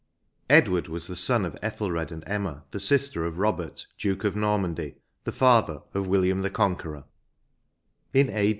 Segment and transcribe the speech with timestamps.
[0.49, 4.95] Edward was the son of Ethelred and Emma, the sister of Eobert, Duke of Normandy,
[5.25, 7.03] the father of William the Conqueror:
[8.11, 8.49] in a.